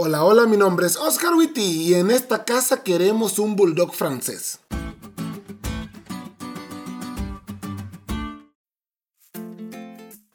[0.00, 4.60] Hola, hola, mi nombre es Oscar Witty y en esta casa queremos un bulldog francés.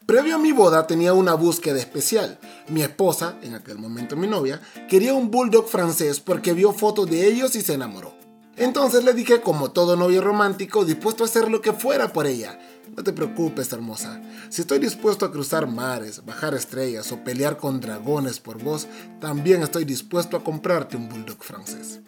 [0.05, 2.41] Previo a mi boda tenía una búsqueda especial.
[2.67, 7.25] Mi esposa, en aquel momento mi novia, quería un bulldog francés porque vio fotos de
[7.25, 8.22] ellos y se enamoró.
[8.55, 12.59] Entonces le dije, como todo novio romántico, dispuesto a hacer lo que fuera por ella.
[12.95, 14.21] No te preocupes, hermosa.
[14.49, 18.87] Si estoy dispuesto a cruzar mares, bajar estrellas o pelear con dragones por vos,
[19.19, 22.01] también estoy dispuesto a comprarte un bulldog francés.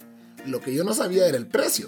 [0.45, 1.87] Lo que yo no sabía era el precio.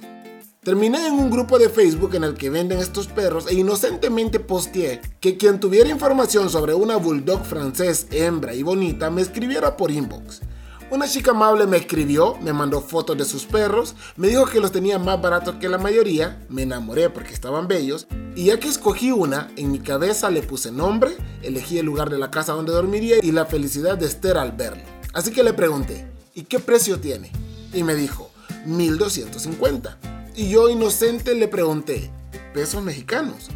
[0.64, 5.00] Terminé en un grupo de Facebook en el que venden estos perros e inocentemente posteé
[5.22, 10.42] que quien tuviera información sobre una bulldog francés hembra y bonita me escribiera por inbox.
[10.90, 14.72] Una chica amable me escribió, me mandó fotos de sus perros, me dijo que los
[14.72, 19.12] tenía más baratos que la mayoría, me enamoré porque estaban bellos, y ya que escogí
[19.12, 21.12] una, en mi cabeza le puse nombre,
[21.42, 24.84] elegí el lugar de la casa donde dormiría y la felicidad de Esther al verlo.
[25.14, 27.34] Así que le pregunté, ¿y qué precio tiene?
[27.74, 28.32] Y me dijo,
[28.66, 29.98] 1250.
[30.38, 32.10] Y yo inocente le pregunté,
[32.54, 33.50] ¿pesos mexicanos?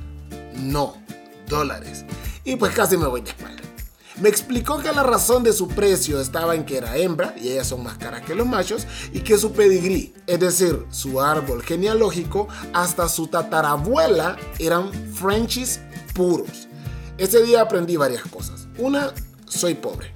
[0.56, 0.98] No,
[1.48, 2.04] dólares.
[2.44, 3.61] Y pues casi me voy de espalda.
[4.22, 7.66] Me explicó que la razón de su precio estaba en que era hembra, y ellas
[7.66, 12.48] son más caras que los machos, y que su pedigrí, es decir, su árbol genealógico,
[12.72, 15.80] hasta su tatarabuela eran Frenchies
[16.14, 16.68] puros.
[17.18, 18.68] Ese día aprendí varias cosas.
[18.78, 19.12] Una,
[19.48, 20.14] soy pobre.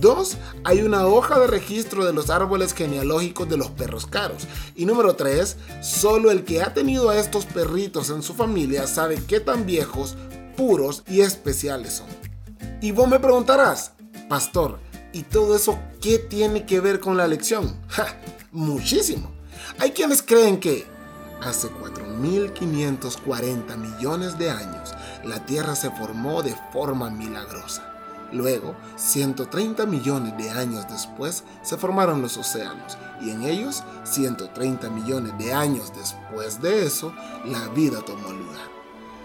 [0.00, 4.44] Dos, hay una hoja de registro de los árboles genealógicos de los perros caros.
[4.74, 9.22] Y número tres, solo el que ha tenido a estos perritos en su familia sabe
[9.28, 10.16] qué tan viejos,
[10.56, 12.33] puros y especiales son.
[12.84, 13.92] Y vos me preguntarás,
[14.28, 14.78] pastor,
[15.14, 17.80] ¿y todo eso qué tiene que ver con la elección?
[18.52, 19.30] muchísimo.
[19.78, 20.86] Hay quienes creen que
[21.40, 24.92] hace 4.540 millones de años
[25.24, 27.90] la Tierra se formó de forma milagrosa.
[28.32, 35.32] Luego, 130 millones de años después, se formaron los océanos y en ellos, 130 millones
[35.38, 37.14] de años después de eso,
[37.46, 38.73] la vida tomó lugar.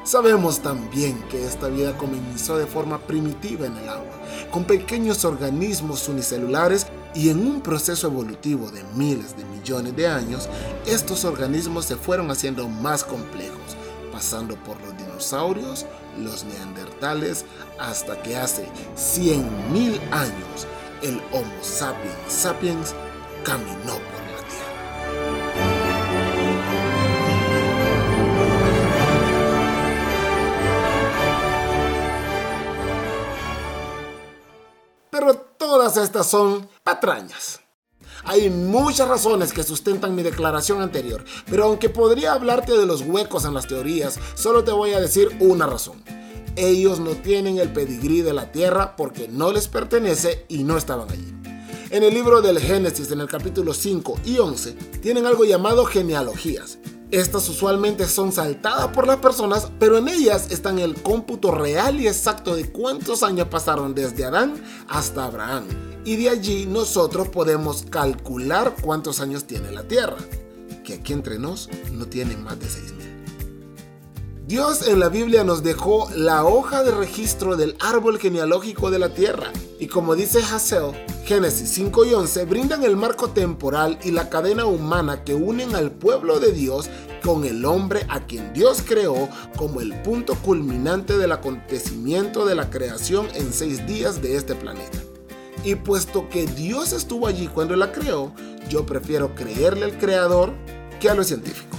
[0.09, 4.09] Sabemos también que esta vida comenzó de forma primitiva en el agua,
[4.49, 10.49] con pequeños organismos unicelulares y en un proceso evolutivo de miles de millones de años,
[10.87, 13.77] estos organismos se fueron haciendo más complejos,
[14.11, 15.85] pasando por los dinosaurios,
[16.17, 17.45] los neandertales,
[17.77, 18.65] hasta que hace
[18.95, 20.65] 100.000 años
[21.03, 22.95] el Homo sapiens sapiens
[23.43, 24.18] caminó por
[35.19, 37.59] Pero todas estas son patrañas.
[38.23, 43.43] Hay muchas razones que sustentan mi declaración anterior, pero aunque podría hablarte de los huecos
[43.43, 46.01] en las teorías, solo te voy a decir una razón.
[46.55, 51.11] Ellos no tienen el pedigrí de la tierra porque no les pertenece y no estaban
[51.11, 51.33] allí.
[51.89, 56.77] En el libro del Génesis, en el capítulo 5 y 11, tienen algo llamado genealogías.
[57.11, 62.07] Estas usualmente son saltadas por las personas, pero en ellas están el cómputo real y
[62.07, 65.65] exacto de cuántos años pasaron desde Adán hasta Abraham.
[66.05, 70.17] Y de allí nosotros podemos calcular cuántos años tiene la Tierra,
[70.83, 72.98] que aquí entre nos no tiene más de 6.000.
[74.49, 79.13] Dios en la Biblia nos dejó la hoja de registro del árbol genealógico de la
[79.13, 79.51] tierra.
[79.77, 80.85] Y como dice Hassel,
[81.23, 85.91] Génesis 5 y 11 brindan el marco temporal y la cadena humana que unen al
[85.91, 86.89] pueblo de Dios
[87.23, 92.71] con el hombre a quien Dios creó como el punto culminante del acontecimiento de la
[92.71, 94.97] creación en seis días de este planeta.
[95.63, 98.33] Y puesto que Dios estuvo allí cuando la creó,
[98.67, 100.53] yo prefiero creerle al creador
[100.99, 101.78] que a los científicos.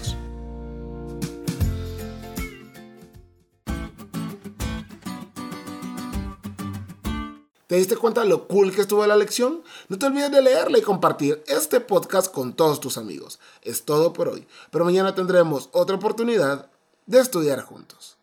[7.70, 9.62] ¿Te diste cuenta de lo cool que estuvo la lección?
[9.88, 13.38] No te olvides de leerla y compartir este podcast con todos tus amigos.
[13.62, 16.68] Es todo por hoy, pero mañana tendremos otra oportunidad
[17.06, 18.18] de estudiar juntos.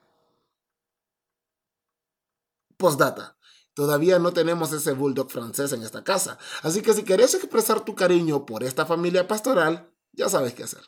[2.75, 3.38] Postdata.
[3.74, 7.95] Todavía no tenemos ese bulldog francés en esta casa, así que si querés expresar tu
[7.95, 10.83] cariño por esta familia pastoral, ya sabes qué hacer.